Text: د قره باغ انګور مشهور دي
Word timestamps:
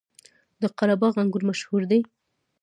د 0.61 0.63
قره 0.77 0.95
باغ 1.01 1.15
انګور 1.21 1.43
مشهور 1.49 1.81
دي 1.91 1.99